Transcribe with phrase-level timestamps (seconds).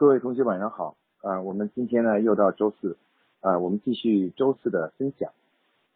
[0.00, 2.96] 各位同学晚上好，啊，我们今天呢又到周四，
[3.40, 5.30] 啊，我们继续周四的分享。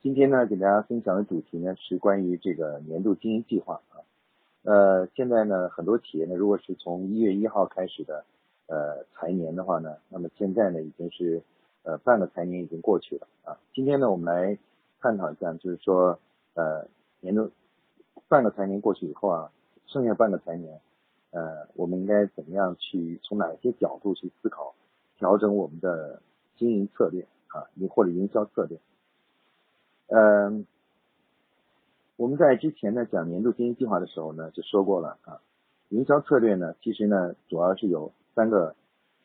[0.02, 4.04] 今天呢给大家分享的主题呢是关于这个年度经营计划啊，
[4.64, 8.26] 呃，现在呢很多企业呢如果是从一月一号开始的
[8.66, 11.42] 呃财年的话呢，那么现在呢已经是
[11.82, 13.56] 呃半个财年已经过去了啊。
[13.72, 14.58] 今天呢我们来
[15.00, 16.18] 探讨一下，就是说
[16.52, 16.86] 呃
[17.20, 17.50] 年度
[18.28, 19.50] 半个财年过去以后啊，
[19.86, 20.78] 剩下半个财年。
[21.34, 24.76] 呃，我们应该怎么样去从哪些角度去思考
[25.18, 26.22] 调整我们的
[26.56, 28.78] 经营策略啊，营或者营销策略？
[30.06, 30.64] 嗯，
[32.14, 35.40] 我们在之前呢讲年度经营计划的时候呢就说过了啊，
[35.88, 38.76] 营销策略呢其实呢主要是有三个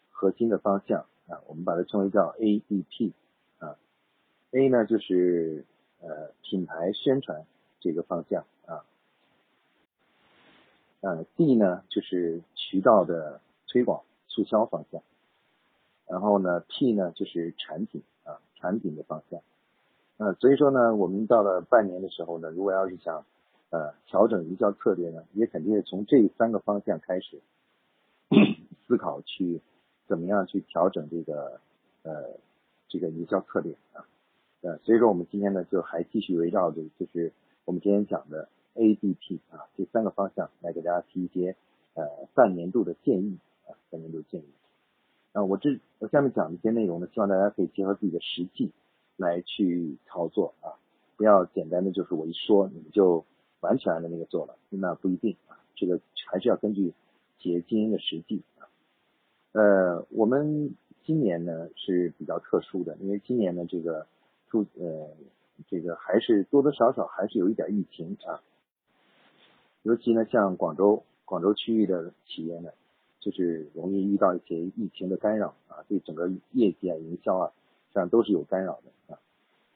[0.09, 3.13] 核心的方向啊，我们把它称为叫 A D P
[3.59, 3.77] 啊
[4.49, 5.63] ，A 呢就是
[6.01, 7.45] 呃品牌宣传
[7.79, 8.45] 这个方向。
[11.01, 15.01] 呃，D 呢就是渠道的推广促销方向，
[16.07, 19.39] 然后呢，P 呢就是产品啊产品的方向，
[20.17, 23.23] 呃，所以说呢，我们到了半年的时候呢，如果要是想
[23.69, 27.39] 呃调整营销策略呢，也肯定是从这三个方向开始
[28.85, 29.61] 思考去
[30.05, 31.61] 怎么样去调整这个
[32.03, 32.31] 呃
[32.89, 34.03] 这个营销策略啊，
[34.59, 37.31] 呃，所以说我们今天呢就还继续围绕着就是
[37.63, 38.49] 我们今天讲的。
[38.79, 41.55] A、D、P 啊，这三个方向来给大家提一些
[41.95, 44.45] 呃半年度的建议啊，半年度建议。
[45.33, 48.71] 啊，我这我下面讲的一些内容呢，希望大家可以结合自己的实际
[49.17, 50.79] 来去操作啊，
[51.17, 53.25] 不要简单的就是我一说你们就
[53.59, 55.99] 完全按照那个做了，那不一定啊，这个
[56.31, 56.93] 还是要根据
[57.37, 58.65] 企业经营的实际啊。
[59.51, 64.07] 呃，我们今年呢是比较特殊的，因为今年呢这个
[64.47, 65.09] 注呃
[65.67, 68.41] 这个还是多多少少还是有一点疫情啊。
[69.83, 72.71] 尤其呢，像广州广州区域的企业呢，
[73.19, 77.51] 就是容易遇到一些疫情的干扰啊，对整个业绩啊、营销啊，
[77.87, 79.19] 实际上都是有干扰的啊。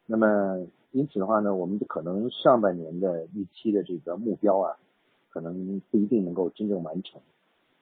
[0.06, 4.78] 那么因此的话呢，我们可能上半年的预期的这个目标啊，
[5.30, 7.22] 可能不一定能够真正完成，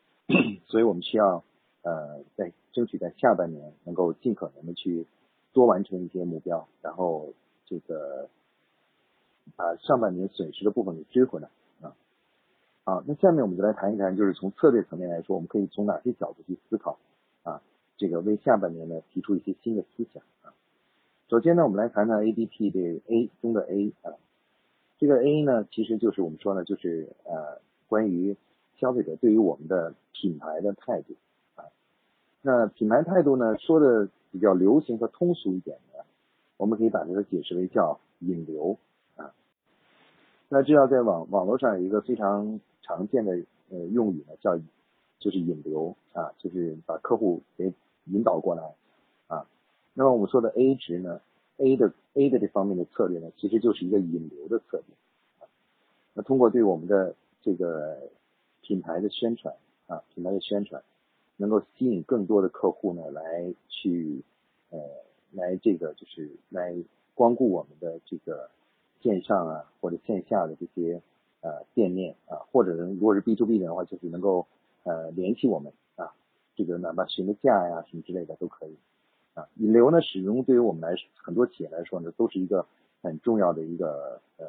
[0.68, 1.44] 所以我们需要
[1.82, 5.08] 呃，在争取在下半年能够尽可能的去
[5.53, 7.34] 多完成一些目标，然后
[7.66, 8.30] 这个
[9.56, 11.50] 把上半年损失的部分给追回来。
[13.22, 16.98] 下面我们就来谈一谈，就是从策略层面来说，我们可以从哪些角度去思考
[17.44, 17.62] 啊？
[17.96, 20.52] 这个为下半年呢提出一些新的思想啊。
[21.30, 24.18] 首先呢，我们来谈谈 A D P 的 A 中的 A 啊，
[24.98, 28.36] 这个 A 呢，其实就是我们说呢，就是呃，关于
[28.80, 31.14] 消费者对于我们的品牌的态度
[31.53, 31.66] 啊。
[32.42, 36.03] 那品牌态度呢，说的比较流行和通俗一点的，
[36.58, 38.80] 我们可以把它解释为叫引流
[39.16, 39.32] 啊。
[40.50, 42.59] 那这要在网网络上有一个非常。
[42.81, 43.34] 常见的
[43.69, 44.58] 呃用语呢叫
[45.19, 47.72] 就是引流啊，就是把客户给
[48.06, 48.75] 引导过来
[49.28, 49.47] 啊。
[49.94, 51.22] 那么我们说的 A 值呢
[51.58, 55.47] ，A 的 A 的这方面的策略呢，其实就是一个引流的策略。
[56.14, 58.09] 那通过对我们的这个
[58.62, 59.56] 品牌的宣传
[59.86, 60.84] 啊，品牌的宣传，
[61.38, 64.24] 能够吸引更多的客户呢来去
[64.72, 64.80] 呃
[65.31, 66.75] 来这个就是来
[67.14, 68.50] 光顾我们的这个
[69.02, 71.02] 线上啊或者线下的这些。
[71.41, 74.47] 呃，店面啊，或者如果是 B to B 的话，就是能够
[74.84, 76.13] 呃联系我们啊，
[76.56, 78.78] 这个哪怕询个价呀什么之类的都可以
[79.34, 79.47] 啊。
[79.56, 82.68] 引流呢，始终对于我们来很多企业来说呢，都是一个
[83.02, 84.46] 很重要的一个呃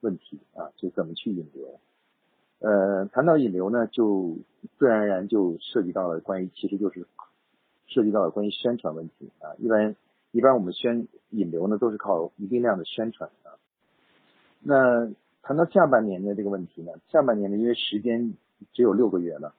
[0.00, 1.78] 问题啊，就怎么去引流。
[2.58, 4.36] 呃，谈到引流呢，就
[4.78, 7.06] 自然而然就涉及到了关于，其实就是
[7.86, 9.54] 涉及到了关于宣传问题啊。
[9.58, 9.96] 一般
[10.32, 13.58] 一般我们宣引流呢，都是靠一定量的宣传啊。
[14.60, 15.10] 那
[15.42, 18.34] 谈到下半年的这个问题呢，下半年呢，因为时间
[18.72, 19.52] 只有六个月了，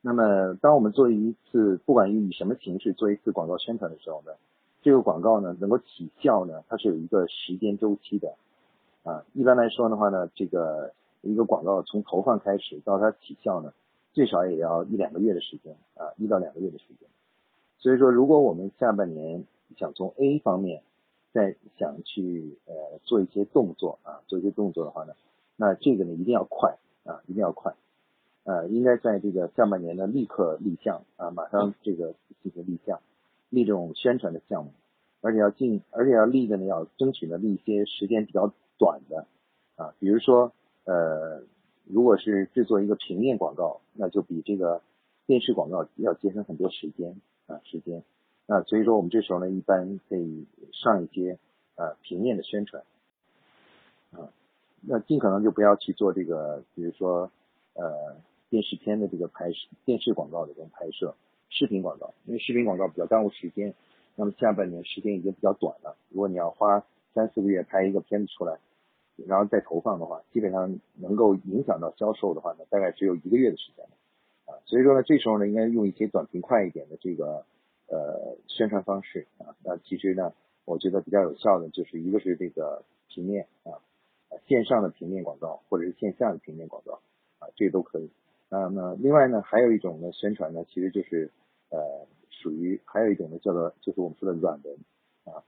[0.00, 4.32] 那么当我们做一次，不管以什么形式做一次广告宣传的时候呢，
[4.80, 8.34] 这个广告呢能够起效呢，它是有一个时间周期的，
[9.02, 13.74] 啊，一般来说的话呢，这个一个广告从投放开始到它起效呢，
[14.14, 17.06] 最少也要一两个月的时间，啊，一到两个月的时间，
[17.78, 19.44] 所以说如果我们下半年
[19.76, 20.82] 想从 A 方面。
[21.32, 25.14] 在想去呃做一些动作啊，做一些动作的话呢，
[25.56, 27.74] 那这个呢一定要快啊，一定要快，
[28.44, 33.00] 呃，应该在这个下半年呢立刻立项啊，马上这个进行立项，
[33.48, 34.72] 立这种宣传的项目，
[35.20, 39.26] 而且要进，而且要立的呢要争取呢立一些时间比较短的
[39.76, 40.52] 啊，比如说
[40.84, 41.42] 呃，
[41.84, 44.82] 如果是制作一个平面广告，那就比这个
[45.26, 48.02] 电视广告要节省很多时间啊时间。
[48.52, 51.38] 那所以说，我们这时候呢，一般可以上一些
[51.76, 52.82] 呃平面的宣传，
[54.10, 54.26] 啊，
[54.80, 57.30] 那尽可能就不要去做这个，比如说
[57.74, 58.16] 呃
[58.48, 61.14] 电视片的这个拍摄，电视广告的这种拍摄，
[61.48, 63.72] 视频广告，因为视频广告比较耽误时间。
[64.16, 68.58] 那么下半年时间已经比较短了，如果你要花三四个月拍一个片子出来，
[69.28, 74.58] 然后再投放的话，基本上能够影响到销售的话呢，大概只有一个月的时间了啊。
[74.64, 77.46] 所以说呢，这时候呢，应该用一些短平快一点的这个
[77.90, 79.54] 呃宣传方式啊。
[79.62, 80.32] 那其实呢，
[80.64, 83.76] 我觉得比较有效的就是一个是这个平面啊，
[84.46, 87.00] 线上的平面广告或者是线下的平面广告
[87.40, 88.10] 啊，这都可以。
[88.48, 91.30] 那么另外呢，还有一种呢宣传呢，其实就是
[91.68, 92.06] 呃。
[92.32, 94.78] 属于还有一种呢，叫做就是我们说的软文
[95.24, 95.44] 啊。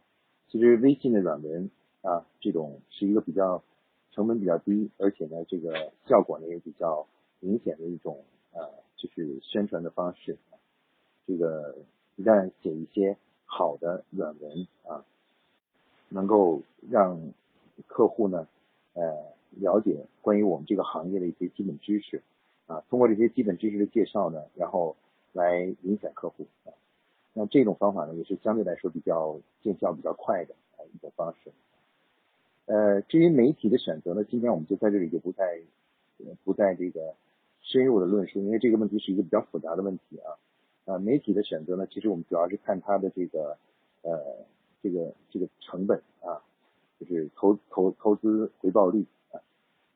[0.49, 1.71] 其实微信的软文
[2.03, 3.63] 啊，这种是一个比较
[4.11, 7.07] 成本比较低，而且呢，这个效果呢也比较
[7.41, 10.37] 明显的一种呃，就是宣传的方式。
[11.27, 11.77] 这个
[12.17, 15.05] 一旦写一些好的软文啊，
[16.09, 17.21] 能够让
[17.87, 18.47] 客户呢
[18.95, 22.23] 呃了解关于我们这个行业的一些基本知识
[22.67, 24.97] 啊，通过这些基本知识的介绍呢，然后
[25.33, 26.73] 来影响客户啊。
[27.35, 30.55] 那这种方法呢，也是相对来说比较见效比较快的
[30.95, 31.51] 一种方式。
[32.67, 35.61] 呃，至于媒体的选择呢，今天我们就在这里就不再
[36.45, 37.15] 不再这个
[37.63, 40.37] 深入的论述，因为这个问题是一个比较复杂的问题啊。
[40.85, 43.57] 啊，媒体的选择呢，其实我们主要是看它的这个
[44.03, 44.47] 呃
[44.83, 46.43] 这个这个成本啊，
[46.99, 49.41] 就是投投投资回报率啊。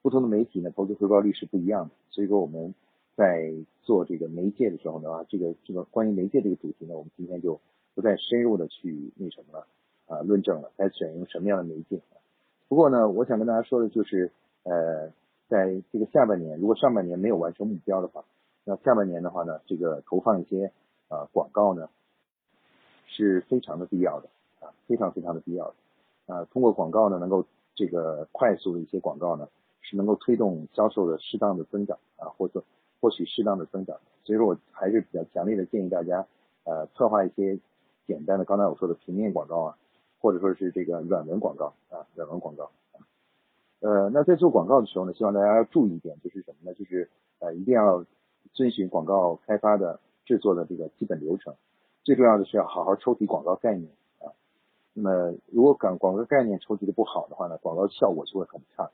[0.03, 2.75] 不同的媒体呢，投资回报率是不一样的，所以说我们。
[3.17, 3.51] 在
[3.81, 7.59] 做这个媒介的时候呢，这个这个关于媒介这个主题呢，我们今天就
[7.95, 9.67] 不再深入的去那什么了
[10.07, 12.03] 啊论证了，该选用什么样的媒介。
[12.69, 14.31] 不过呢，我想跟大家说的就是，
[14.65, 15.11] 呃，
[15.49, 18.23] 在这个下半年，如果上半年没有完成目标的话，
[18.67, 20.73] 那下半年的话呢，这个投放一些
[21.09, 21.89] 啊广告呢，
[23.07, 24.29] 是非常的必要的
[24.61, 29.49] 啊，非常非常的必要的啊，通过广告呢，能够这个快速的一些广告呢，
[29.81, 32.63] 是能够推动销售的适当的增长啊，或者。
[32.99, 36.27] 获取适当的增长，所以说我还是比较强烈的建议大家，
[36.65, 37.61] 呃，策划一些
[38.07, 39.77] 简单的，刚才我说的平面广告啊，
[40.19, 42.71] 或者说是这个软文广告啊，软文广告，
[43.81, 46.75] 呃，那在做广告的时候呢，希望大家要注意一点，就是什么呢？
[46.75, 48.03] 就是呃，一定要
[48.53, 51.55] 遵循广告开发的制作的这个基本流程，
[52.03, 53.91] 最重要的是要好好抽提广告概念
[54.21, 54.33] 啊。
[54.93, 58.91] 那么如果广广告概念抽提的不好的话呢，广告效果就会很差。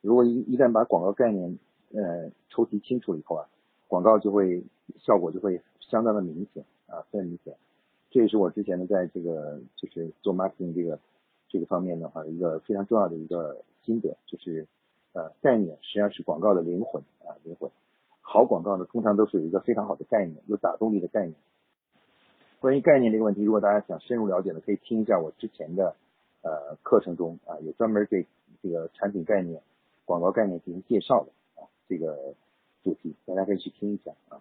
[0.00, 1.58] 如果一一旦把广告概念
[1.94, 3.48] 呃，抽题清楚了以后啊，
[3.86, 4.64] 广告就会
[4.98, 7.54] 效果就会相当的明显啊，非常明显。
[8.10, 10.98] 这也是我之前呢，在这个就是做 marketing 这个
[11.48, 14.66] 这个方面的话，一个非常重要的一个心得，就是
[15.12, 17.70] 呃，概念实际上是广告的灵魂啊，灵魂。
[18.22, 21.34] 好广告呢，通常都是有一个非常好的概念，有打动力的概念。
[22.60, 25.96] 关于概念这个问题，如果大家想深入了解的，可以听一下我之前的
[26.42, 28.26] 呃课程中啊，有专门对
[28.62, 29.60] 这个产品概念、
[30.04, 31.66] 广告概念进行介绍的啊。
[31.88, 32.34] 这个
[32.84, 34.40] 主题，大家可以去听一下啊。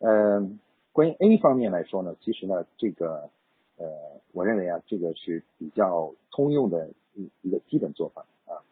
[0.00, 0.58] 嗯，
[0.92, 3.30] 关于 A 方面来说呢，其实呢，这个
[3.76, 3.86] 呃，
[4.32, 8.66] 我认为啊，这个是比较通用的一一个基本做法啊，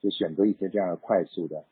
[0.00, 1.64] 就选择一些这样快速的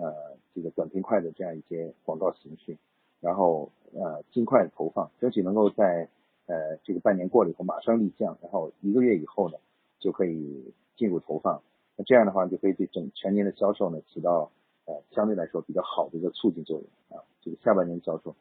[0.00, 2.78] 呃，这个短平快的这样一些广告形式，
[3.20, 6.08] 然后呃，尽快投放，争取能够在
[6.46, 9.58] 呃这个半年过了以后马上立项，然后一个月以后呢
[9.98, 11.60] 就可以进入投放。
[11.96, 14.50] 那这样的话就可以对整全年的销售呢起到
[14.86, 15.02] 呃。
[15.10, 18.34] 相对来说比较好的一个促进作用啊，这个下半年的销售。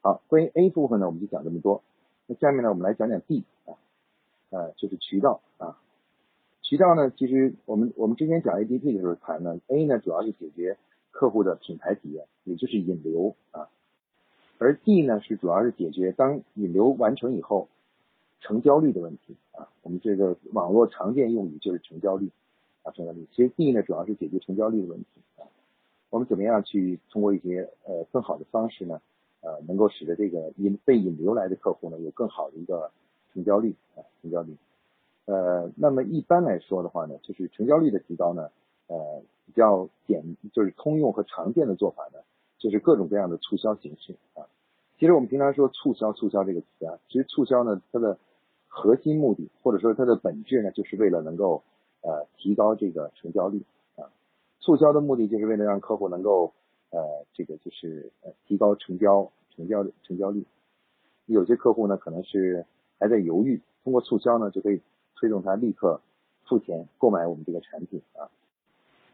[0.00, 1.82] 好，关于 A 部分呢，我们就讲这么多。
[2.26, 3.76] 那下面呢，我们来讲讲 B 啊，
[4.50, 5.78] 呃，就是渠道啊。
[6.72, 10.78] 渠道呢，其实我们我们之前讲 A D P 的时候谈呢，A 呢主要是解决
[11.10, 13.68] 客户的品牌体验，也就是引流啊，
[14.56, 17.68] 而 D 呢是主要是解决当引流完成以后
[18.40, 19.68] 成交率的问题啊。
[19.82, 22.30] 我们这个网络常见用语就是成交率。
[22.84, 25.44] 啊，成交率其实 D 呢，主要是解决成交率的问题啊。
[26.08, 28.98] 我们怎么样去通过一些呃更好的方式呢？
[29.42, 32.90] 呃，能够使得这个引被引流来的客户呢，有更好的一个
[33.34, 34.56] 成交率啊，成交率。
[35.26, 38.50] 呃，那么一般来说的话呢，就是成交率的提高呢，
[38.88, 42.20] 呃，比较简就是通用和常见的做法呢，
[42.58, 44.46] 就是各种各样的促销形式啊。
[44.98, 48.18] 其实我们平常说促销，促销这个词啊，其实促销呢，它的
[48.68, 51.62] 核心目的或者说它的本质呢，就是为了能够。
[52.04, 53.62] 呃，提高这个成交率
[53.94, 54.10] 啊，
[54.58, 56.52] 促销的目的就是为了让客户能够
[56.90, 60.44] 呃，这个就是呃提高成交成交成交率。
[61.26, 62.66] 有些客户呢可能是
[62.98, 64.80] 还在犹豫，通过促销呢就可以
[65.22, 66.00] 推动他立刻
[66.46, 68.26] 付钱购买我们这个产品啊。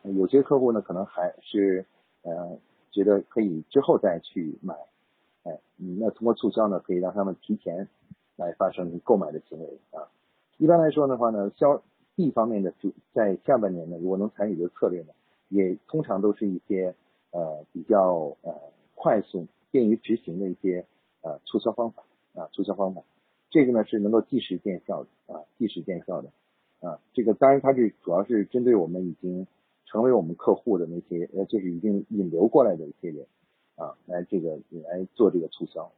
[0.04, 1.84] 有些客户呢可能还是
[2.22, 2.58] 呃
[2.90, 4.74] 觉得可以之后再去买，
[5.42, 7.86] 哎，那通过促销呢可以让他们提前
[8.36, 10.08] 来发生购买的行为啊。
[10.56, 11.82] 一般来说的话呢，销
[12.16, 15.12] B 方面的主在下半年呢，如果能参与的策略呢，
[15.50, 16.94] 也通常都是一些
[17.32, 18.54] 呃比较呃
[18.94, 20.86] 快速、便于执行的一些
[21.20, 22.02] 呃促销方法
[22.34, 23.02] 啊促销方法，
[23.50, 26.30] 这个呢是能够即时见效的啊即时见效的
[26.80, 29.46] 啊这个当然它是主要是针对我们已经
[29.86, 33.26] 成为我们客户的那些呃就是已经引流过来的一些人
[33.76, 35.90] 啊来这个来做这个促销。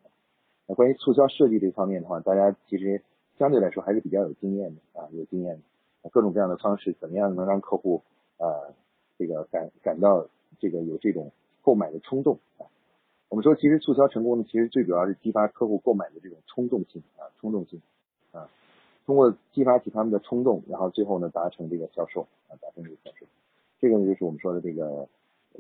[0.67, 3.03] 那关于促销设计这方面的话，大家其实
[3.37, 8.05] 相对来说还是比较有经验的啊有经验的，各种各样的方式怎么样能让客户
[8.37, 8.47] 啊
[9.19, 10.29] 这个感感到
[10.61, 12.70] 这个有这种购买的冲动啊。
[13.31, 17.81] 我们说，其实促销成功呢，其实最主要是激发客户购买的这种冲动性啊，冲动性
[18.33, 18.51] 啊，
[19.07, 23.27] 通过激发起他们的冲动，然后最后呢达成这个销售啊，达成这个销售，
[23.79, 25.07] 这个呢就是我们说的这个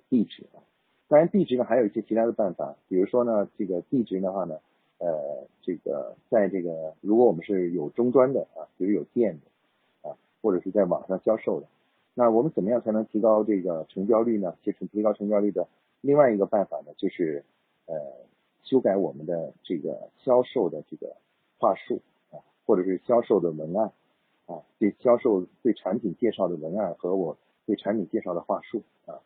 [0.09, 0.59] 地址啊。
[1.07, 4.59] 当然，地址呢还有一些其他的办法，比如说呢，这个地址的话呢，
[4.99, 11.69] 呃，这个在这个如果我们是有终端的啊，比如有店的啊，或者是在网上销售的，
[12.15, 14.57] 那我们怎么样才能提高这个成交率呢？
[14.65, 15.69] 其实提高成交率的
[16.01, 17.45] 另外一个办法呢，就是。
[17.91, 17.99] 呃，
[18.63, 21.17] 修改我们的这个销售的这个
[21.59, 23.91] 话术啊，或者是销售的文案
[24.47, 29.19] 啊，对销售对产品介绍的文案和我对产品介绍的话术啊，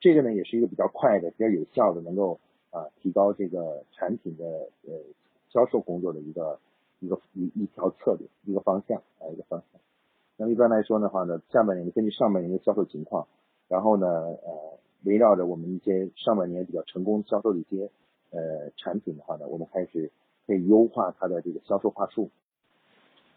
[0.00, 4.94] 这个呢也是一个比较快的、比较有效的，能够啊提高这个产品的呃
[5.50, 6.58] 销售工作的一个
[7.00, 9.80] 一个一一条策略、一个方向啊一个方向。
[10.38, 13.28] 那么一般来说的话呢，下半年根据上半年的销售情况，
[13.68, 17.90] 然后呢呃围绕着我们一些上半年比较成功销售的一些。
[18.30, 20.10] 呃，产品的话呢，我们开始
[20.46, 22.30] 可以优化它的这个销售话术。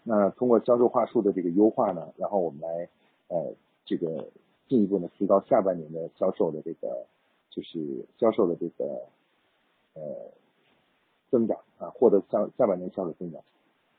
[0.03, 2.89] 那通过销售话术的这个优化呢，然后我们来
[3.27, 3.53] 呃
[3.85, 4.29] 这个
[4.67, 7.05] 进一步呢提高下半年的销售的这个
[7.49, 9.05] 就是销售的这个
[9.93, 10.31] 呃
[11.29, 13.41] 增长啊，获得下下半年销售增长。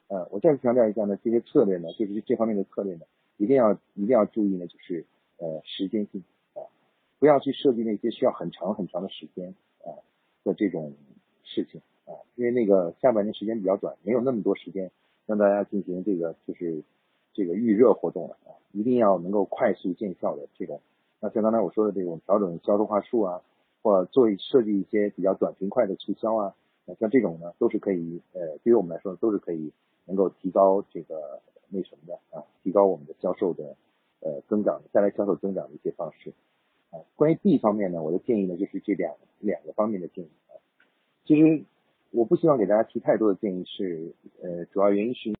[0.08, 3.04] 呃，我再次强调一下呢，这些策略呢，就是这方面的策略呢，
[3.36, 5.04] 一定要一定要注意呢，就是
[5.38, 6.66] 呃时间性啊，
[7.20, 9.54] 不要去设计那些需要很长很长的时间。
[10.44, 10.94] 的这种
[11.42, 14.90] 事情啊，因为那个下半年时间比较短，没有那么多时间
[15.26, 16.82] 让大家进行这个就是
[17.32, 20.80] 这个预热活动了啊，一定要能够快速见效的这种。
[21.20, 23.42] 那像刚才我说的这种调整销售话术啊，
[23.82, 26.54] 或做设计一些比较短平快的促销啊，
[26.86, 29.72] 那像这种呢都是可以呃，对于我们来说都是可以
[30.06, 33.76] 能够提高这个那什么的啊，提高我们的销售的
[34.20, 36.32] 呃增长，带来销售增长的一些方式。
[36.90, 40.58] 啊，关于 B 方面呢，我的建议呢就是这两两个方面的建议啊。
[41.24, 41.64] 其实
[42.10, 45.34] 我不希望给大家提太多的建议，是呃，主要原因是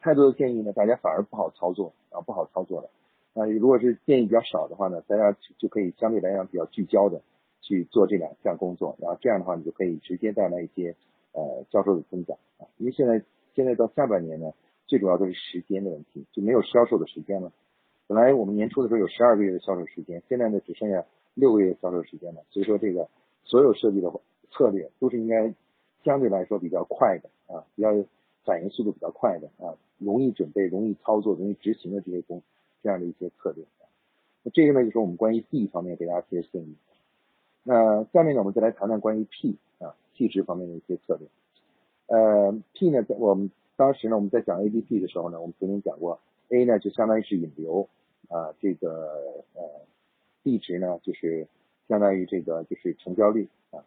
[0.00, 2.90] 太多的建议呢，大家反而不好操作啊，不好操作了。
[3.34, 7.22] 那如果是建议比较少的话呢，大家就可以相对来讲比较聚焦的
[7.60, 10.96] 去做这两项工作，然后这样的话你就可以直接带来一些
[11.32, 12.66] 呃销售的增长啊。
[12.78, 13.22] 因为现在
[13.54, 14.52] 现在到下半年呢，
[14.86, 17.52] 最主要都是时间的问题，就没有销售的时间了。
[18.06, 22.42] 本来我们年初的时候有十二个月的销售时间，现在呢只剩下六个月销售时间了。
[22.50, 23.08] 所以说这个
[23.44, 24.12] 所有设计的
[24.50, 25.52] 策略都是应该
[26.04, 27.90] 相对来说比较快的啊，比较
[28.44, 32.42] 反应速度比较快的啊，容易准备、容易操作、容易执行的这些工
[32.82, 33.64] 这样的一些策略。
[34.44, 36.76] 那这个呢就是我们关于 D 方面给大家提的建议。
[37.64, 41.26] 那下面呢我们再来谈谈关于 P 啊 P 值方面的一些策略。
[42.06, 47.88] 呃 P 呢在我们当时呢我们在讲 ADP 的时候呢，我们曾经讲过 A 呢就相当于是引流。
[48.28, 49.62] 啊，这个呃
[50.42, 51.46] ，D 值呢，就是
[51.86, 53.84] 相当于这个就是成交率啊，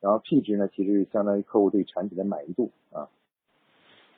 [0.00, 3.10] 然后 P 值呢，其实相当于客户对产品的满意度啊。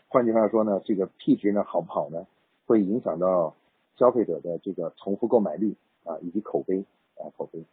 [0.06, 2.24] 换句话说呢，这个 P 值呢好不好呢，
[2.66, 3.56] 会影响到
[3.96, 5.74] 消费者的这个重复购买率
[6.04, 6.84] 啊，以及口碑
[7.16, 7.64] 啊口碑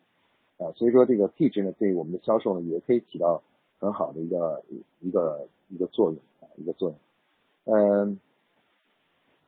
[0.57, 3.43] 啊，所以说这个 P 值呢，对我们的销售呢，也可以起到
[3.77, 4.63] 很好的一个
[5.01, 8.19] 一个一个作用啊，一个作用，嗯。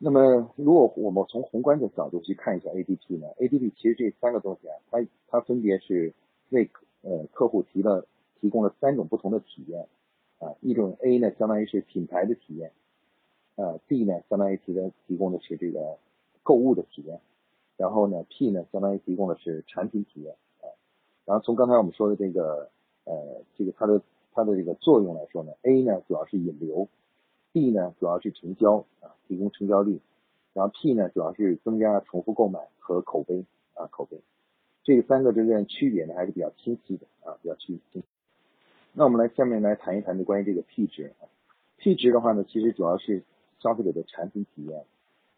[0.06, 6.14] 那么，如果我们从宏观的角度去看一下 ADP 呢？ADP 其实这三个东西啊，它它分别是
[6.50, 6.70] 为
[7.04, 8.06] 呃客户提了
[8.42, 9.88] 提供了三种不同的体验
[10.40, 10.56] 啊。
[10.60, 12.74] 一种 A 呢，相当于是品牌的体验，
[13.56, 15.98] 呃 D 呢，相当于提的提供的是这个
[16.44, 17.22] 购物的体验，
[17.78, 20.68] 然后呢 P 呢，相当于提供的是产品体验啊。
[21.24, 22.70] 然后从刚才我们说的这个
[23.06, 24.02] 呃这个它的
[24.34, 26.90] 它的这个作用来说呢，A 呢主要是引流。
[27.54, 30.02] B 呢主要是成交啊，提供成交率，
[30.54, 33.46] 然后 P 呢主要是增加重复购买和口碑
[33.76, 34.20] 啊口碑，
[34.84, 38.04] 这三个之间区别呢还是比较清晰的啊比较清晰。
[38.92, 41.30] 那我们来下面来谈一谈就关于这个 P 值啊
[41.78, 43.24] ，P 值的话呢其实主要是
[43.60, 44.84] 消费者的产品体验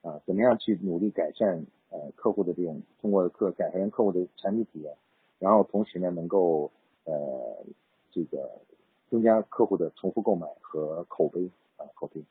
[0.01, 4.95] 啊，怎么样去努力改善呃客户的这种通过客改善客户的产品体验，
[5.37, 6.71] 然后同时呢能够
[7.03, 7.65] 呃
[8.11, 8.61] 这个
[9.09, 11.51] 增加客户的重复购买和口碑。
[11.85, 12.23] 啊，口碑。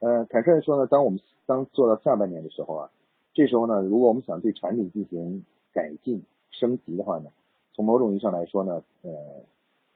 [0.00, 2.90] 呃，坦率的说呢，当我们当做到下半年的时候啊，
[3.34, 7.30] 这时候呢，如果我们想对产品进行改进升级的话呢，
[7.74, 9.10] 从某种意义上来说呢，呃，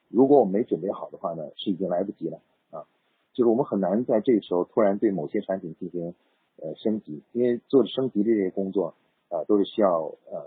[0.08, 2.84] 如果我们没准备好的话呢，是已经来不及了啊。
[3.32, 6.14] 就是我们很难在这个时候突然对某些产品进行
[6.56, 8.94] 呃升级，因为做升级的这些工作
[9.30, 10.46] 啊，都是需要呃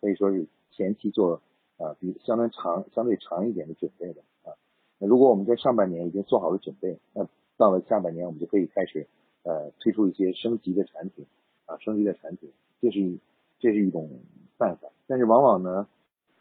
[0.00, 1.40] 可以说是前期做
[1.78, 4.52] 啊比相当长相对长一点的准备的啊。
[4.98, 7.26] 那如果我们在上半年已经做好了准备，那
[7.58, 9.06] 到了下半年我们就可以开始
[9.42, 11.26] 呃推出一些升级的产品
[11.66, 12.50] 啊，升级的产品，
[12.80, 13.20] 这是一
[13.58, 14.08] 这是一种
[14.56, 14.88] 办法。
[15.06, 15.86] 但是往往呢。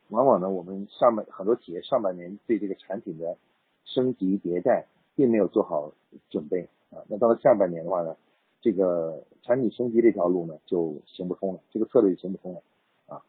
[0.10, 3.38] 往往呢，我们上半很多企业上半年对这个产品的
[3.84, 5.92] 升级迭代并没有做好
[6.30, 8.16] 准备啊，那到了下半年的话呢，
[8.62, 12.62] 这个产品升级这条路呢就行不通了，这个策略就行不通了
[13.08, 13.22] 啊。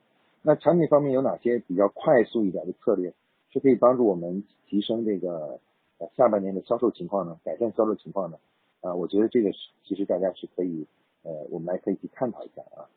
[0.43, 3.13] 那产品方面有哪些比较快速一点的策略
[3.51, 5.59] 是可以帮助我们提升这个
[5.99, 7.39] 呃下半年的销售情况呢？
[7.45, 8.39] 改善销售情况呢？
[8.81, 10.87] 啊，我觉得这个是其实大家是可以
[11.23, 12.89] 呃，我们来可以去探讨一下啊。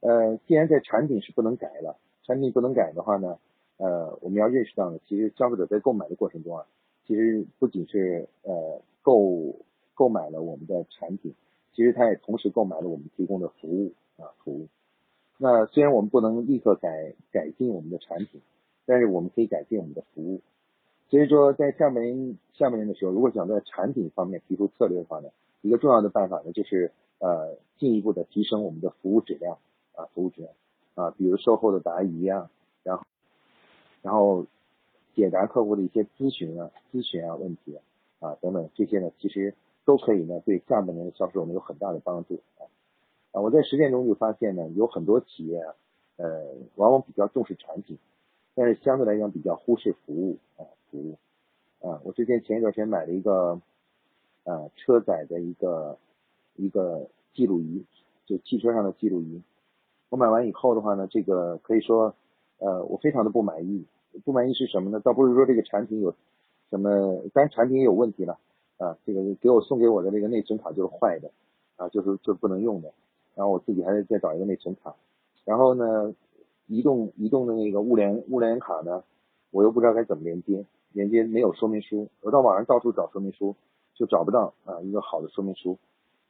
[0.00, 1.96] 呃，既然在产品是不能改了。
[2.24, 3.38] 产品不能改的话呢，
[3.76, 6.66] 呃，我们要认识到呢，其实消费者在购买的过程中啊，
[7.06, 9.54] 其实不仅是呃购
[9.94, 11.34] 购买了我们的产品，
[11.74, 14.68] 其实他也同时购买了我们提供的服务啊服务。
[15.36, 18.40] 那虽然我们不能立刻改改进我们的产品，
[18.86, 20.40] 但是我们可以改进我们的服务。
[21.08, 25.28] 所以说，在下半年下半年的时候，如果想在产品方面提出策略的话呢，
[25.62, 29.58] 一个重要的办法呢，就是呃进一步的提升我们的服务质量
[29.94, 30.52] 啊服务质量。
[30.96, 32.48] 啊，比如售后的答疑啊，
[32.84, 33.04] 然后，
[34.00, 34.46] 然后
[35.16, 37.76] 解答客户的一些咨询啊、咨询啊问题
[38.20, 42.70] 啊等等，这些呢，其实都可以呢对下半年的销售呢有很大的帮助啊。
[43.32, 45.74] 啊，我在实践中就发现呢，有很多企业啊，
[46.16, 46.46] 呃，
[46.76, 47.98] 往往比较重视产品，
[48.54, 50.62] 但是相对来讲比较忽视服务啊，
[50.94, 51.18] 服务
[51.80, 52.00] 啊。
[52.04, 53.60] 我之前前一段时间买了一个
[54.44, 55.98] 啊车载的一个
[56.54, 57.84] 一个记录仪，
[58.26, 59.42] 就汽车上的记录仪。
[60.08, 62.14] 我买完以后的话呢，这个可以说，
[62.58, 63.84] 呃，我非常的不满意。
[64.24, 65.00] 不满意是什么呢？
[65.00, 66.14] 倒不是说这个产品有
[66.70, 66.88] 什么，
[67.32, 68.38] 当然产品也有问题了
[68.78, 68.96] 啊。
[69.04, 71.32] 这个给我送给我的这个内存卡就是坏的
[71.74, 72.92] 啊，就是就是不能用的。
[73.34, 74.94] 然后我自己还得再找一个内存卡。
[75.44, 76.14] 然后呢，
[76.68, 79.02] 移动移动的那个物联物联卡呢，
[79.50, 82.08] 我又不知道该怎么连接，连接没有说明书。
[82.22, 83.54] 我到网上到处找说明书，
[83.92, 85.78] 就找不到啊一个好的说明书。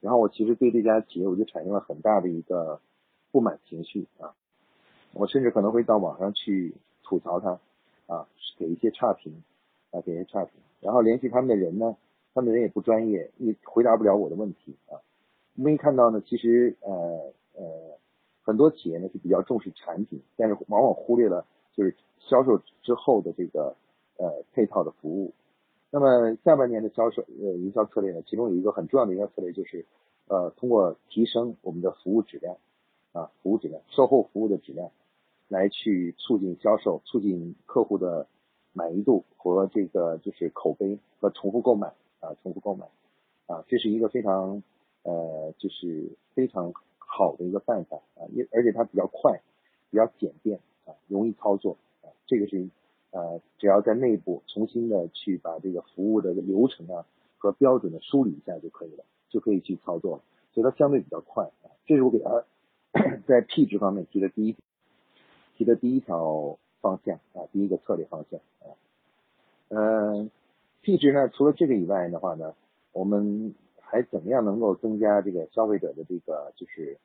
[0.01, 2.81] 然后我其实对这家企业我就产生了很大的一个。
[3.35, 4.37] 不满情绪啊，
[5.13, 7.59] 我甚至可能会到网上去吐槽他
[8.07, 9.43] 啊，给一些差评
[9.91, 11.97] 啊，给一些差评，然后联系他们的人呢，
[12.33, 15.03] 他们的人也不专业，也回答不了我的问题啊。
[15.57, 17.99] 我们一看到呢，其实呃呃，
[18.45, 23.75] 很多企业呢是比较重视产品，但是往往忽略了就是销售之后的这个
[24.17, 25.33] 呃配套的服务。
[25.91, 29.87] 那么下半年的销售呃营销策略呢，其中有一个很重要的营销策略就是
[30.29, 32.57] 呃通过提升我们的服务质量。
[33.15, 34.91] 啊，服务质量、售后服务的质量，
[35.47, 38.27] 来去促进销售、促进客户的
[38.73, 42.89] 满意度和这个就是口碑和重复购买啊，重复购买
[43.47, 44.65] 啊，这是一个非常
[45.05, 49.41] 呃就是非常好的一个办法啊，也而且它比较快，
[49.93, 52.69] 比较简便啊，容易操作啊，这个是
[53.15, 57.07] 呃只要在内部重新的去把这个服务的流程啊
[57.39, 60.23] 和标准的梳理一下就可以了，就可以去操作了，
[60.53, 62.45] 所以它相对比较快啊，这是我给它。
[63.27, 64.55] 在 P 值方面提的第一
[65.57, 68.71] 提的第一条方向啊，第一个策略方向啊，
[69.67, 70.31] 嗯
[70.81, 72.55] ，P 值呢，除了这个以外的话呢，
[72.93, 76.97] 我们还怎么样能够增加这个消费者的这个就是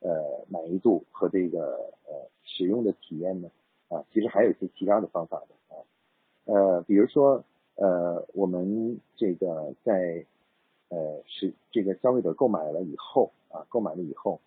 [0.00, 3.48] 呃满意度和这个呃使用的体验呢？
[3.88, 5.82] 啊，其实还有一些其他的方法的啊，
[6.44, 7.44] 呃，比如说
[7.74, 10.24] 呃，我们这个在
[10.88, 14.40] 呃是这个消费者购买了以后啊，购买了以后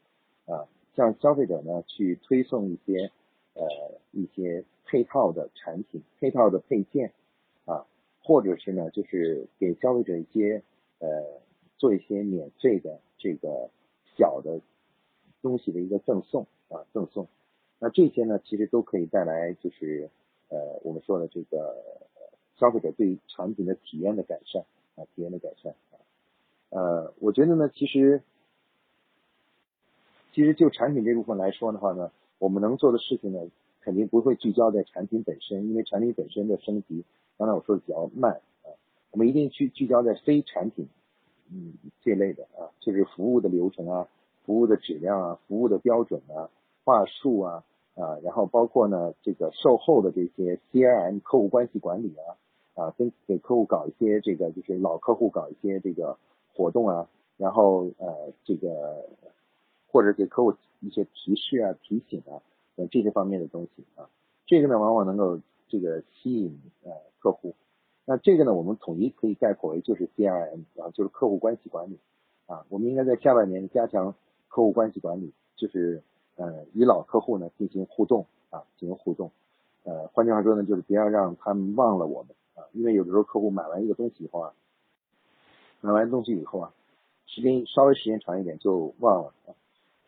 [0.46, 0.68] 啊。
[0.96, 3.10] 向消费者呢去推送一些
[3.54, 3.64] 呃
[4.12, 7.14] 一些配套的产品、配套的配件
[7.64, 7.86] 啊，
[8.22, 10.62] 或者是呢就是给消费者一些
[10.98, 11.08] 呃
[11.78, 13.70] 做一些免费的这个
[14.18, 14.60] 小的
[15.42, 17.30] 东西的一个赠送啊赠送，
[17.80, 20.10] 那这些呢其实都可以带来就是
[20.50, 21.84] 呃我们说的这个
[22.58, 24.64] 消费者对产品的体验的改善
[24.96, 25.98] 啊体验的改善啊
[26.70, 28.22] 呃我觉得呢其实。
[30.32, 33.40] 其实就产品这部分来说的话呢，我们能做的事情呢，
[33.82, 37.04] 肯定不会聚焦在产品本身，因为产品本身的升级，
[37.36, 38.70] 刚才我说的比较慢啊，
[39.10, 40.88] 我们一定去聚焦在非产品，
[41.52, 44.08] 嗯这类的啊，就是服务的流程啊，
[44.46, 46.48] 服务的质量啊，服务的标准啊，
[46.90, 56.18] 话术啊啊，然后包括呢这个售后的这些 CRM 客户关系管理啊啊，跟给客户搞一些这个就是老客户搞一些这个
[56.56, 59.06] 活动啊，然后呃这个。
[59.92, 62.38] 或者给客户一些提示啊、提醒啊
[62.76, 64.08] 等这些方面的东西啊，
[64.46, 67.56] 这个呢往往能够这个吸引呃客户。
[68.06, 71.98] 那这个呢，我们统一可以概括为就是 CRM 啊，就是客户关系管理
[72.46, 72.68] 啊。
[72.70, 74.14] 我们应该在下半年加强
[74.48, 76.04] 客户关系管理，就是
[76.40, 79.32] 呃与老客户呢进行互动啊，进行互动。
[79.84, 84.54] 呃，换句话说呢，就是不要让他们忘了我们啊，因为有的时候客户买完一个东西以后啊，
[85.82, 86.74] 买完东西以后啊，
[87.28, 89.54] 时间稍微时间长一点就忘了啊，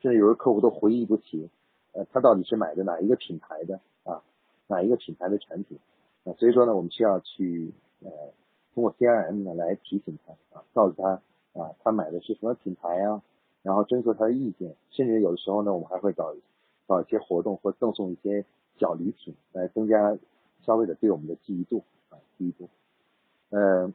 [0.02, 1.50] 甚至有的客户都回忆不起，
[1.92, 4.24] 呃，他到底是买的哪一个品牌的啊，
[4.68, 5.78] 哪一个品牌的产品
[6.24, 7.72] 啊，所以说呢，我们需要去。
[8.04, 8.10] 呃，
[8.74, 11.22] 通过 CRM 呢来提醒他啊，告诉他
[11.54, 13.22] 啊，他买的是什么品牌啊，
[13.64, 16.34] 然后征求他的意见，甚至有的时候呢，我们还会搞
[16.88, 18.46] 搞一些活动或赠送一些
[18.78, 20.18] 小礼品，来增加
[20.66, 22.70] 消费者对我们的记忆度啊，记忆度。
[23.50, 23.94] 呃，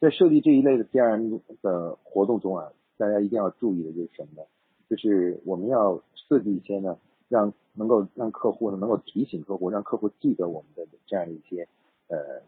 [0.00, 4.46] 在设计这一类的 CRM 的活动中啊，大家一定要注意的就是什么呢？
[4.88, 11.68] 就是我们要设计一些呢，让能够让客户呢能够提醒客户，让客户记得我们的这样的一些。
[12.08, 12.40] 呃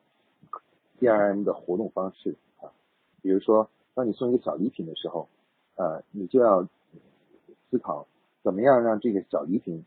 [1.00, 2.70] ，CRM 的活动方式啊，
[3.22, 5.28] 比如说，当你送一个小礼品的时候，
[5.78, 6.68] 呃，你就要
[7.70, 8.06] 思考
[8.42, 9.84] 怎么样让这个小礼品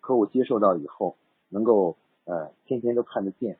[0.00, 1.16] 客户接受到以后，
[1.50, 3.58] 能够呃天天都看得见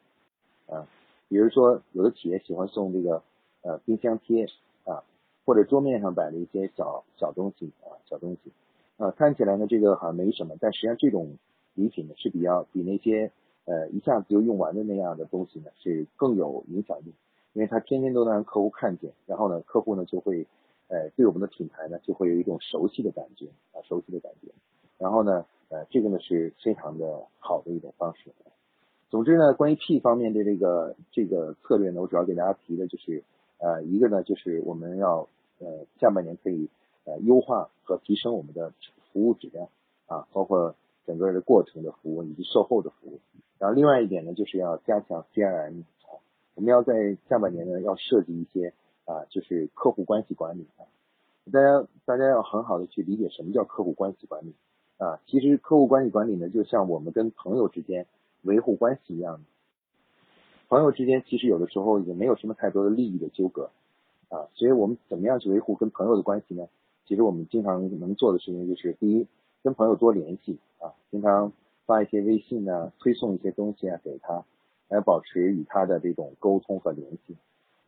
[0.67, 0.89] 啊。
[1.29, 3.23] 比如说，有的企业喜欢送这个
[3.63, 4.47] 呃冰箱贴
[4.85, 5.05] 啊，
[5.45, 8.53] 或者桌面上摆的一些小小东西啊，小东西
[8.97, 11.37] 啊，看起来呢这个好像没什么，但实际上这种
[11.75, 13.31] 礼品呢是比较比那些。
[13.65, 17.15] 呃，一下子就用完的那样的东西呢，是更有影响力，
[17.53, 20.49] 因为它天天都能让客户看见，然后呢，客户呢就会，
[20.93, 24.53] 呃，对我们的品牌呢就会有一种熟悉的感觉啊，熟悉的感觉，
[24.99, 28.31] 然后呢，呃，这个呢是非常的好的一种方式。
[29.09, 33.25] 总之呢，关于 P 方面的这个这个策略呢，我主要给大家提的就是，
[33.57, 35.29] 呃，一个呢就是我们要
[35.61, 36.69] 呃下半年可以
[37.05, 38.75] 呃优化和提升我们的
[39.13, 39.69] 服务质量
[40.07, 40.75] 啊，包括
[41.07, 43.19] 整个的过程的服务以及售后的服务。
[43.59, 45.85] 然后另外一点呢，就是要加强 CRM，
[46.55, 48.75] 我们要在下半年呢要设计一些
[49.05, 50.87] 啊，就是客户关系管理啊，
[51.53, 54.55] 大家大家要很好的去理解什么叫客户关系管理
[54.99, 58.07] 啊，其实客户关系管理呢，就像我们跟朋友之间
[58.43, 59.41] 维护关系一样，
[60.69, 63.71] 朋友之间其实有的时候也没有什么太多的利益的纠葛
[64.29, 66.69] 啊，所以我们怎么样去维护跟朋友的关系呢？
[67.07, 69.27] 其实我们经常能做的事情就是，第一，
[69.63, 71.53] 跟朋友多联系啊，经常。
[71.85, 74.45] 发一些微信呢，推送一些东西啊给他，
[74.89, 77.37] 来保持与他的这种沟通和联系。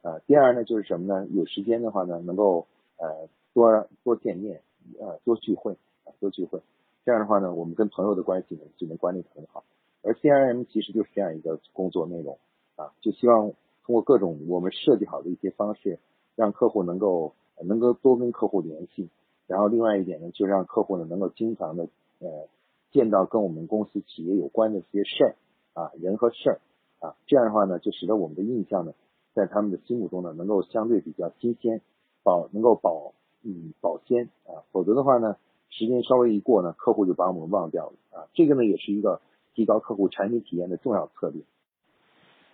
[0.05, 1.27] 呃，第二呢就是什么呢？
[1.33, 2.67] 有时间的话呢，能够
[2.99, 4.61] 呃多多见面，
[5.01, 5.73] 呃多聚会
[6.05, 6.61] 啊多聚会。
[7.07, 9.65] 这样的话呢，我们跟朋友的关系呢就能管理得很好。
[10.03, 12.39] 而 CRM 其实就是这样一个工作内容
[12.77, 13.53] 啊，就希望
[13.85, 15.99] 通过各种我们设计好的一些方式，
[16.37, 19.09] 让客户能够能够多跟客户联系。
[19.47, 21.89] 然后另外一点呢，就让客户呢能够经常的
[22.21, 22.47] 呃。
[22.93, 25.35] 见到跟我们公司企业有关的这些事儿
[25.73, 26.61] 啊，人和事儿
[27.01, 28.95] 啊，这样的话呢，就使得我们的印象呢，
[29.35, 31.81] 在他们的心目中呢，能够相对比较新鲜，
[32.23, 35.37] 保能够保嗯保鲜啊，否则的话呢，
[35.71, 39.21] 时间稍微一过呢，客户就把我们忘掉了啊，这个呢也是一个
[39.55, 41.43] 提高客户产品体验的重要策略。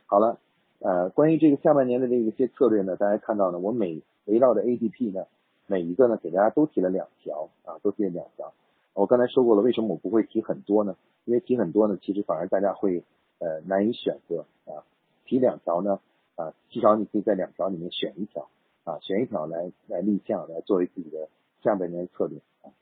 [0.06, 0.38] 好了，
[0.80, 5.26] 呃，关于这个下半年的这一些策略呢，大家看到呢，我每围绕的 ADP 呢，
[5.66, 8.52] 每一个呢给大家都提了两条啊，都提了两条。
[8.94, 10.96] 我刚才说过了，为什么我不会提很多呢？
[11.26, 13.04] 因为提很多呢，其实反而大家会
[13.38, 14.82] 呃难以选择啊。
[15.26, 16.00] 提两条呢
[16.40, 18.48] 啊，至少你可以在两条里面选一条
[18.84, 21.28] 啊，选一条来来立项，来作为自己的
[21.62, 22.72] 下半年的策略啊。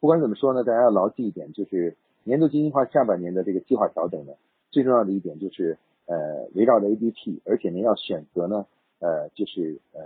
[0.00, 4.32] 不管怎么说呢，大家要牢记一点，就是年度精细化下半年的这个计划调整呢，
[4.70, 8.66] 最重要的一点就是呃围绕着 ADP，而且呢要选择呢
[8.98, 10.00] 呃就是呃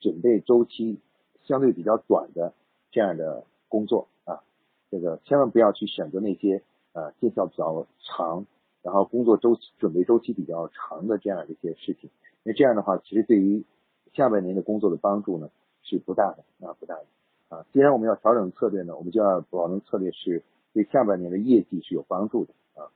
[0.00, 0.98] 准备周期
[1.44, 2.52] 相对比较短的
[2.90, 4.42] 这样的工作啊。
[4.90, 8.44] 这个千万不要去选择那些呃见效比较长，
[8.82, 12.10] 然后工作周期准备周期比较长的这样的一些事情，
[12.42, 13.64] 那这样的话，其实对于
[14.12, 15.50] 下半年的工作的帮助呢
[15.82, 17.04] 是不大的啊不大的
[17.48, 17.66] 啊。
[17.72, 22.90] 既然我们要调整策略呢，我们就要保证策略是对下半年的业绩是有帮助的啊。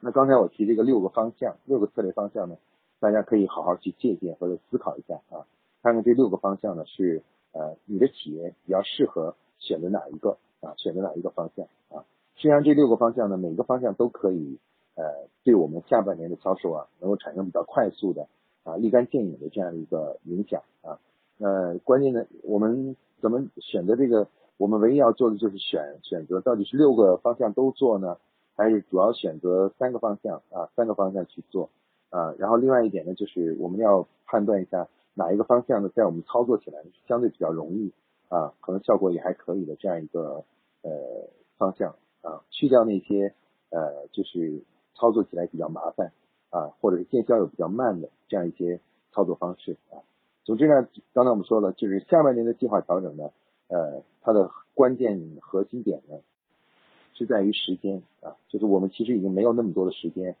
[0.00, 2.56] 那刚才我提这个六个方向，六个策略方向呢，
[3.00, 5.46] 大家可以好好去借鉴或者思考一下啊，
[5.82, 10.38] 看看这六个方向呢是呃你的企业比较适合选择哪一个。
[10.62, 12.00] 啊，选择哪一个方向啊？
[12.34, 14.58] 实际上这六个方向呢，每个方向都可以
[14.94, 18.26] 呃，对我们下半年的销售啊，能够产生比较快速的
[18.66, 20.98] 啊，立竿见影的这样一个影响啊。
[21.38, 24.26] 呃，关键呢，我们怎么选择这个？
[24.58, 28.18] 我们唯一要做的就是选选择到底是六个方向都做呢，
[28.56, 30.68] 还是主要选择三个方向啊？
[30.74, 31.70] 三个方向去做
[32.10, 32.34] 啊。
[32.38, 37.92] 然后另外一点呢，就是我们要判断一下哪一个方向呢，在我们操作起来相对比较容易
[38.28, 40.44] 啊，可能效果也还可以的这样一个。
[40.82, 40.92] 呃，
[41.58, 43.34] 方向啊，去掉那些
[43.70, 44.62] 呃，就是
[44.94, 46.12] 操作起来比较麻烦
[46.56, 48.80] 啊，或者是见效又比较慢的这样一些
[49.12, 50.00] 操作方式啊。
[50.42, 53.30] 总之呢，刚才我们说了，就是下半年的计划调整呢，
[53.68, 56.16] 呃，它的关键核心点呢
[57.12, 60.34] 是在于时间啊，就是我们其实已经没有那么多的时间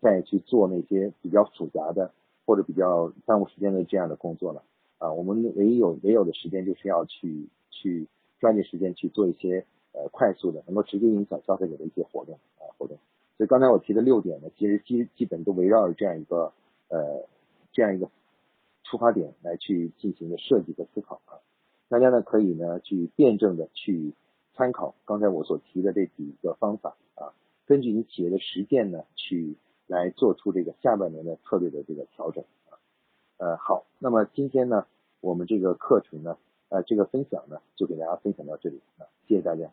[0.00, 2.10] 再去做那些比较复杂的
[2.44, 4.62] 或者比较耽误时间的这样的工作了
[4.98, 5.12] 啊。
[5.12, 8.08] 我们唯一有唯有的时间就是要去去
[8.40, 12.98] 抓紧时间去做一些呃快速的能够直接影响消费者的一些活动啊活动。
[13.38, 16.52] 所以刚才我提的六点呢，其实基基本都围绕着这样一个
[16.88, 17.26] 呃
[17.72, 18.08] 这样一个
[18.84, 21.40] 出发点来去进行的设计和思考啊。
[21.88, 24.12] 大家呢可以呢去辩证的去
[24.54, 27.32] 参考刚才我所提的这几个方法啊，
[27.66, 32.78] 根据你企业的实践呢去来做出这个下半年的策略的这个调整啊。
[33.38, 34.86] 呃好，那么今天呢
[35.20, 36.36] 我们这个课程呢
[36.68, 39.70] 呃这个分享呢就给大家分享到这里啊，谢谢大家。